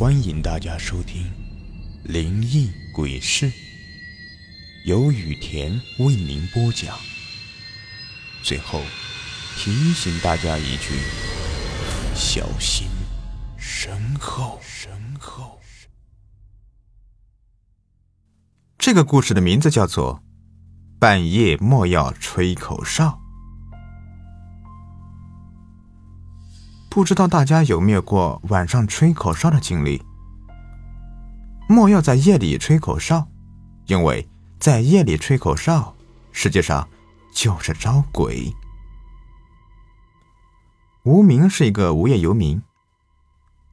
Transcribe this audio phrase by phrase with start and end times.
[0.00, 1.24] 欢迎大家收听
[2.10, 3.44] 《灵异鬼事》，
[4.86, 6.98] 由雨田为您播讲。
[8.42, 8.80] 最后
[9.58, 10.94] 提醒大家一句：
[12.14, 12.88] 小心
[13.58, 14.58] 身后。
[14.62, 14.90] 身
[15.20, 15.60] 后。
[18.78, 20.14] 这个故事的名字叫做
[20.98, 23.20] 《半夜莫要吹口哨》。
[26.90, 30.02] 不知道大家有没有过晚上吹口哨的经历？
[31.68, 33.28] 莫要在夜里吹口哨，
[33.86, 34.28] 因为
[34.58, 35.94] 在夜里吹口哨，
[36.32, 36.86] 实际上
[37.32, 38.52] 就是招鬼。
[41.04, 42.60] 无名是一个无业游民，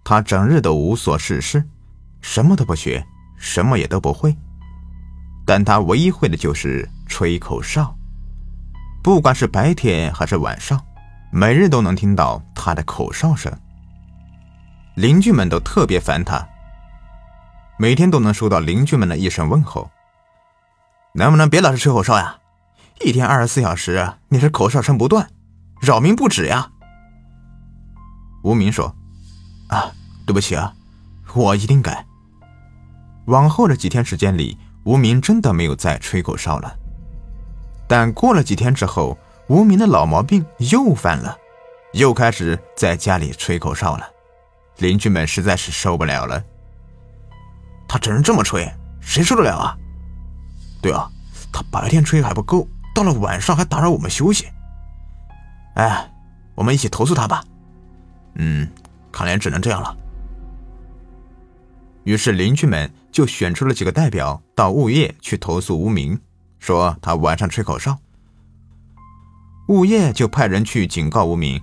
[0.04, 1.68] 他整日都无所事事，
[2.22, 3.04] 什么都不学，
[3.36, 4.38] 什么也都不会，
[5.44, 7.98] 但他唯一会的就是吹口哨，
[9.02, 10.80] 不管是白天还是晚上。
[11.32, 13.52] 每日都能听到他的口哨声，
[14.96, 16.48] 邻居们都特别烦他。
[17.78, 19.92] 每天都能收到邻居们的一声问候
[21.14, 22.38] ：“能不能别老是吹口哨呀？
[23.06, 25.30] 一天二十四小时，你是口哨声不断，
[25.82, 26.72] 扰民不止呀。”
[28.44, 28.96] 无名说
[29.70, 29.92] ：“啊，
[30.26, 30.74] 对不起啊，
[31.36, 32.06] 我一定改。”
[33.28, 36.74] 往后的几天时间里，无名真的没有再吹口哨了。
[37.88, 39.18] 但过了几天之后，
[39.48, 41.38] 无名的老毛病又犯了，
[41.94, 44.10] 又开始在家里吹口哨了。
[44.78, 46.44] 邻居们实在是受不了了。
[47.88, 49.78] 他整日这么吹，谁受得了啊？
[50.82, 51.10] 对啊，
[51.52, 54.48] 他白天吹还不够，到了晚上还打扰我们休息。
[55.76, 56.12] 哎，
[56.54, 57.44] 我们一起投诉他吧。
[58.36, 58.70] 嗯，
[59.12, 59.96] 看来只能这样了。
[62.04, 66.20] 于是邻居们就选出了几个代表到物业去投诉无名，
[66.60, 67.98] 说他晚上吹口哨。
[69.68, 71.62] 物业就派人去警告无名：“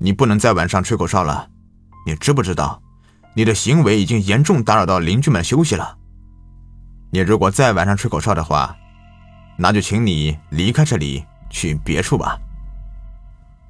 [0.00, 1.50] 你不能在晚上吹口哨了，
[2.06, 2.82] 你知不知道，
[3.34, 5.98] 你的行为已经严重打扰到邻居们休息了。
[7.10, 8.74] 你如果再晚上吹口哨的话，
[9.58, 12.38] 那就请你离开这里，去别处吧。”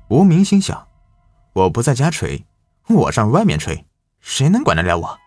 [0.09, 0.87] 无名心想
[1.53, 2.47] ：“我不在家吹，
[2.89, 3.85] 我上外面吹，
[4.21, 5.19] 谁能管得了我？”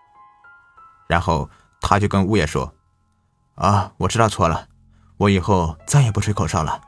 [1.10, 1.50] 然后
[1.82, 2.74] 他就跟物业说
[3.56, 4.70] ：“啊，我知道错了，
[5.18, 6.80] 我以后再也不吹口哨了。”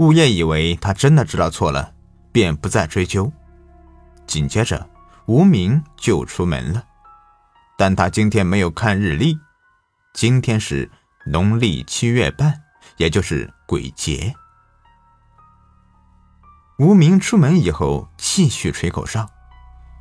[0.00, 1.92] 物业以为他真的知道错了，
[2.32, 3.30] 便不再追究。
[4.26, 4.88] 紧接着，
[5.26, 6.82] 无名就出门了，
[7.76, 9.38] 但他今天没有看日历。
[10.14, 10.90] 今天是
[11.26, 12.62] 农历七月半，
[12.96, 14.34] 也就是鬼节。
[16.78, 19.28] 无名出门以后，继续吹口哨，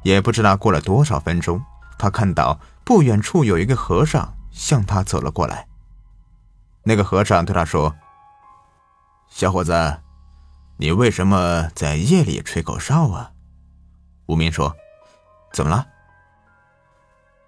[0.03, 1.61] 也不知道过了多少分钟，
[1.97, 5.67] 他看到不远处有一个和尚向他走了过来。
[6.83, 7.93] 那个和尚对他说。
[9.29, 9.97] 小伙子，
[10.77, 13.31] 你为什么在夜里吹口哨啊？
[14.25, 14.75] 无名说
[15.53, 15.87] ：“怎么了？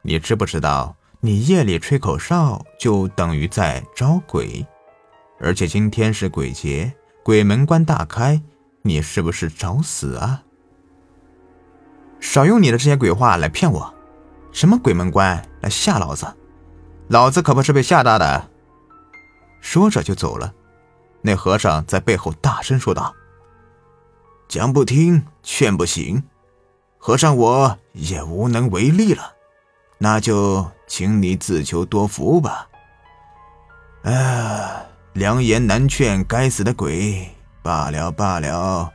[0.03, 4.65] 你知不知道，你夜里吹口哨就等于在招鬼，
[5.39, 6.93] 而且今天是鬼节，
[7.23, 8.41] 鬼门关大开，
[8.83, 10.43] 你是不是找死啊？
[12.19, 13.93] 少用你的这些鬼话来骗我！
[14.51, 16.25] 什么鬼门关来吓老子？
[17.09, 18.49] 老子可不是被吓大的。”
[19.59, 20.53] 说着就走了。
[21.21, 23.13] 那和尚在背后大声说道
[24.49, 26.23] ：“讲不听，劝不行，
[26.97, 29.33] 和尚我也无能为力了，
[29.97, 32.67] 那就请你自求多福吧。”
[34.03, 37.29] 哎，良言难劝，该死的鬼！
[37.61, 38.91] 罢了罢了，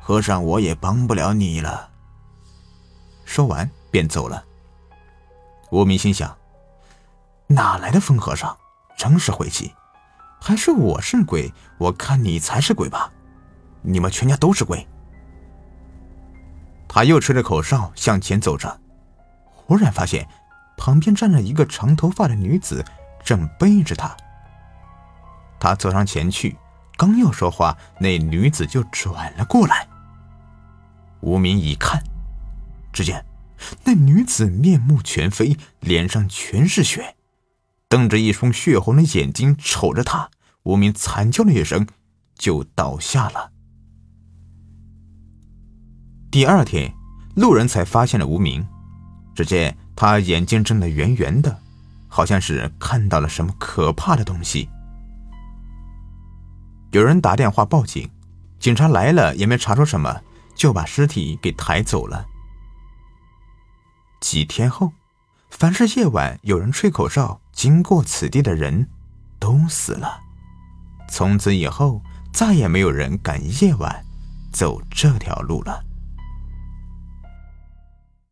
[0.00, 1.88] 和尚我也帮不了你了。
[3.24, 4.44] 说完便走了。
[5.70, 6.36] 无名心想：
[7.46, 8.58] 哪来的疯和尚，
[8.96, 9.72] 真是晦气！
[10.40, 11.52] 还是我是鬼？
[11.78, 13.12] 我看你才是鬼吧！
[13.82, 14.86] 你们全家都是鬼。
[16.88, 18.80] 他又吹着口哨向前走着，
[19.54, 20.26] 忽然发现
[20.76, 22.84] 旁边站着一个长头发的女子，
[23.24, 24.16] 正背着他。
[25.60, 26.56] 他走上前去，
[26.96, 29.86] 刚要说话，那女子就转了过来。
[31.20, 32.02] 无名一看，
[32.92, 33.24] 只见
[33.84, 37.16] 那女子面目全非，脸上全是血。
[37.88, 40.30] 瞪着一双血红的眼睛瞅着他，
[40.64, 41.86] 无名惨叫了一声，
[42.34, 43.52] 就倒下了。
[46.30, 46.92] 第二天，
[47.36, 48.66] 路人才发现了无名，
[49.34, 51.58] 只见他眼睛睁得圆圆的，
[52.06, 54.68] 好像是看到了什么可怕的东西。
[56.92, 58.10] 有人打电话报警，
[58.58, 60.22] 警察来了也没查出什么，
[60.54, 62.26] 就把尸体给抬走了。
[64.20, 64.92] 几天后。
[65.50, 68.86] 凡是夜晚有人吹口哨经过此地的人，
[69.40, 70.20] 都死了。
[71.08, 72.00] 从此以后，
[72.32, 74.04] 再也没有人敢夜晚
[74.52, 75.87] 走这条路了。